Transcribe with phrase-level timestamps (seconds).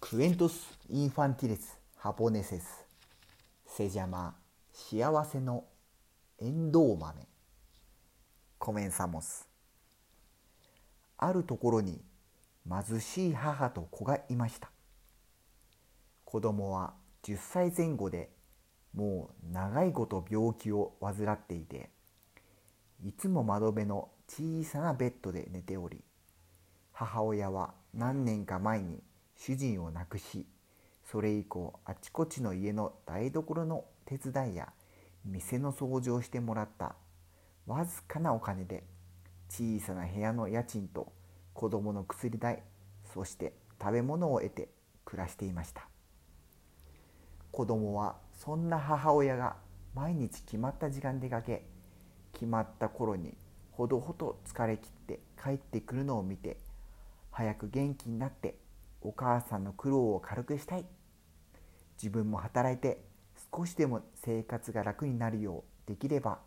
[0.00, 2.86] クエントス・インファンティレス・ハポネセス
[3.66, 4.36] セジャマ
[4.72, 5.64] 幸せの
[6.38, 7.26] エンドウ豆
[8.58, 9.48] コメンサモス
[11.18, 12.00] あるところに
[12.66, 14.70] 貧しい母と子がいました
[16.24, 16.94] 子供は
[17.24, 18.30] 10歳前後で
[18.94, 21.90] もう長いこと病気を患っていて
[23.04, 26.02] いつも窓辺の小さなベッドで寝ており
[26.92, 29.02] 母親は何年か前に
[29.38, 30.46] 主人を亡くし
[31.10, 34.68] それ以降あちこちの家の台所の手伝いや
[35.24, 36.96] 店の掃除をしてもらった
[37.66, 38.84] わずかなお金で
[39.48, 41.12] 小さな部屋の家賃と
[41.54, 42.62] 子供の薬代
[43.14, 44.68] そして食べ物を得て
[45.06, 45.88] 暮らしていました。
[47.50, 49.56] 子供はそんな母親が
[49.94, 51.64] 毎日決まった時間出かけ
[52.32, 53.34] 決まった頃に
[53.72, 56.58] ほどほど疲れ切って帰ってくるのを見て
[57.30, 58.56] 早く元気になって
[59.00, 60.84] お母さんの苦労を軽くしたい。
[61.96, 63.04] 自分も働いて
[63.52, 66.38] 少しでも生活が楽になるようできれば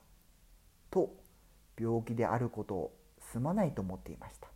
[0.89, 1.13] と
[1.79, 2.97] 病気であることを
[3.31, 4.47] すまないと思っていました。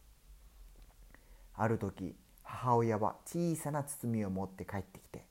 [1.56, 5.26] ある時母親は小さな包みを持って帰ってきて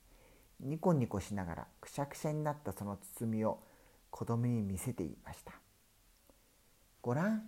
[0.60, 3.60] ニコニコしながらくしゃくしゃになったその包みを
[4.10, 5.52] 子供に見せていました。
[7.02, 7.42] ごらん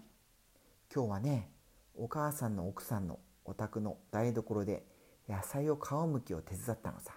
[0.95, 1.51] 今日はね
[1.97, 4.85] お母さんの奥さんのお宅の台所で
[5.29, 7.13] 野菜を皮むきを手伝ったのさ。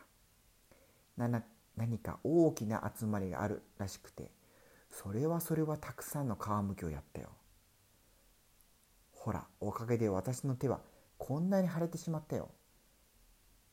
[1.18, 1.44] な
[1.76, 4.32] 何か大きな集まりがあるらしくて
[4.90, 7.30] それはそれはたくさんの皮むきをやったよ。
[9.12, 10.80] ほらおかげで私の手は
[11.18, 12.50] こんなに腫れてしまったよ。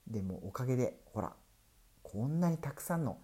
[0.07, 1.33] でもおかげでほら
[2.03, 3.19] こんなにたくさんの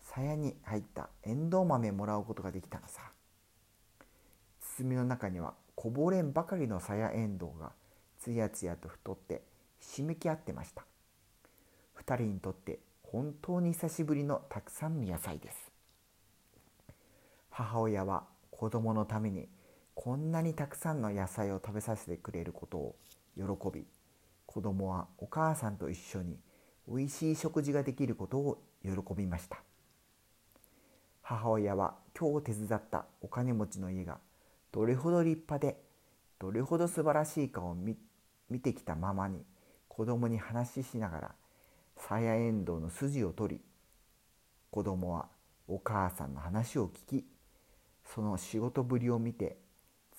[0.00, 3.12] 鞘に入ったエンドウ豆もらうことができたのさ。
[4.78, 7.72] 包みの中にはこぼれんばかりの鞘エンドウが
[8.18, 9.42] つやつやと太って
[9.80, 10.84] ひしめき合ってました。
[12.06, 15.72] 2人にとって本当に久しぶりのたくさんの野菜です。
[17.50, 19.48] 母親は子供のために
[19.94, 22.96] こんなにたくさんの野菜を食べさせてくれることを
[23.36, 23.42] 喜
[23.72, 23.84] び
[24.46, 26.38] 子供はお母さんと一緒に
[26.88, 29.62] おいしい食事ができることを喜びました。
[31.22, 34.18] 母親は今日手伝ったお金持ちの家が
[34.72, 35.80] どれほど立派で
[36.38, 37.96] どれほど素晴らしいかを見
[38.60, 39.44] てきたままに
[40.00, 41.34] 子供に話ししながら
[41.94, 43.60] さやえんどうの筋を取り
[44.70, 45.26] 子供は
[45.68, 47.26] お母さんの話を聞き
[48.06, 49.58] その仕事ぶりを見て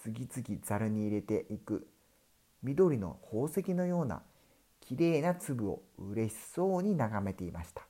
[0.03, 1.87] 次々ざるに入れていく
[2.61, 4.21] 緑の宝石のような
[4.81, 7.81] きれいな粒を嬉しそうに眺めていました。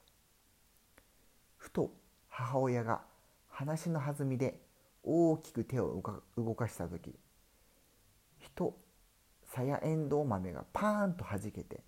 [1.57, 1.91] ふと
[2.29, 3.01] 母親が
[3.49, 4.61] 話の弾みで
[5.03, 6.01] 大きく手を
[6.37, 7.13] 動かした時
[8.39, 8.77] ふと
[9.53, 11.81] さやえんどう豆がパーンとはじけて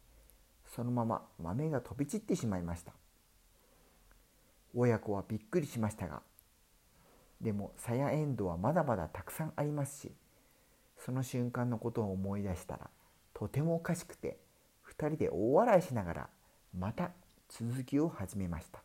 [0.76, 2.94] そのまま豆が飛び散ってしまいました。
[4.76, 6.22] 親子はびっくりしましたが
[7.40, 10.12] でもさやえんどうはまだまだたくさんありますし
[10.98, 12.90] その瞬間のことを思い出したら
[13.34, 14.40] とてもおかしくて
[14.98, 16.30] 2人で大笑いしながら
[16.78, 17.12] また
[17.50, 18.82] 続きを始めました。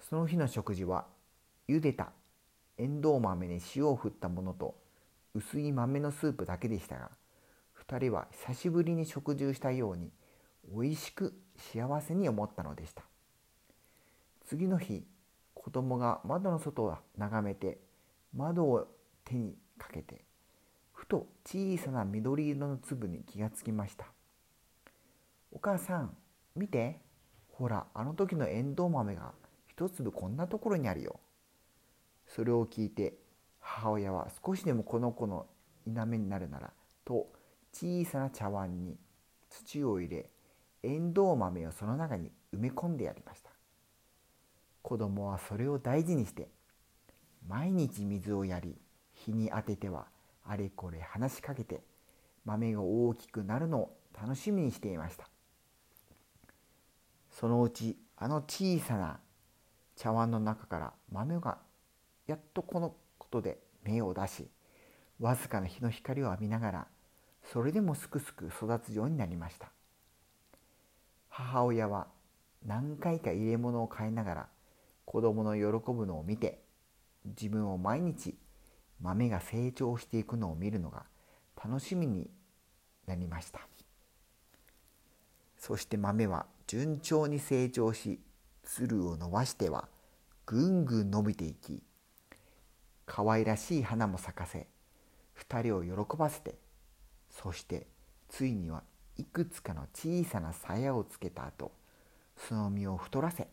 [0.00, 1.06] その日の食事は
[1.68, 2.12] 茹でた
[2.78, 4.74] エンドウ豆に塩を振ったものと
[5.34, 7.10] 薄い豆のスープだけでしたが
[7.88, 10.10] 2人は久しぶりに食事をしたように
[10.74, 13.02] おいしく幸せに思ったのでした。
[14.46, 15.04] 次の日
[15.54, 17.78] 子供が窓の外を眺めて
[18.34, 18.88] 窓を
[19.24, 20.24] 手にかけて
[20.92, 24.06] ふと小さな緑色の粒に気がつきました。
[25.52, 26.16] お母さん
[26.56, 27.00] 見て。
[27.60, 29.32] ほらあの時のエンドウ豆が
[29.68, 31.20] 一粒こんなところにあるよ。
[32.26, 33.18] それを聞いて
[33.60, 35.46] 母親は少しでもこの子の
[35.84, 36.72] 否めになるなら
[37.04, 37.28] と
[37.72, 38.96] 小さな茶碗に
[39.48, 40.30] 土を入れ
[40.82, 43.50] エンドウ豆をその中に埋め込んでやりました。
[44.82, 46.48] 子供はそれを大事にして
[47.46, 48.76] 毎日水をやり
[49.12, 50.06] 日に当てては
[50.44, 51.82] あれこれ話しかけて
[52.44, 55.28] 豆が大きくなるのを楽しみにしていました。
[57.30, 59.20] そのうちあの小さな
[59.96, 61.58] 茶碗の中から豆が
[62.26, 62.94] やっとこの
[63.30, 64.48] ことで芽を出し
[65.20, 66.86] わずかな日の光を浴びながら
[67.52, 69.70] それでもすくすく育つようになりました。
[71.28, 72.08] 母親は
[72.66, 74.48] 何回か入れ物を買いながら
[75.06, 76.60] 子供の喜ぶのを見て
[77.24, 78.34] 自分を毎日
[79.00, 81.04] 豆が成長していくのを見るのが
[81.62, 82.28] 楽しみに
[83.06, 83.60] なりました。
[85.56, 88.18] そして豆は順調に成長し
[88.62, 89.88] つるを伸ばしては
[90.46, 91.82] ぐんぐん伸びていき
[93.22, 94.66] 可愛らしい花も咲かせ
[95.46, 96.54] 2人を喜ばせて
[97.28, 97.86] そして
[98.30, 98.82] ついには
[99.18, 101.70] いくつかの小さな鞘をつけた後
[102.38, 103.48] その身を太らせ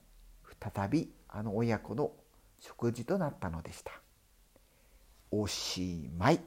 [0.74, 2.12] 再びあの親子の
[2.62, 3.92] 食事となったのでした。
[5.32, 6.40] おしまい。